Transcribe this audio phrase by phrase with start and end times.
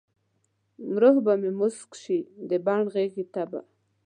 [1.01, 2.17] روح به مې موسک شي
[2.49, 3.59] د بڼ غیږته به،